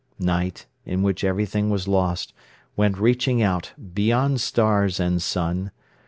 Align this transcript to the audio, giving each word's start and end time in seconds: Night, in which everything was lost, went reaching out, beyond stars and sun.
Night, 0.17 0.65
in 0.83 1.03
which 1.03 1.23
everything 1.23 1.69
was 1.69 1.87
lost, 1.87 2.33
went 2.75 2.97
reaching 2.97 3.43
out, 3.43 3.73
beyond 3.93 4.41
stars 4.41 4.99
and 4.99 5.21
sun. 5.21 5.69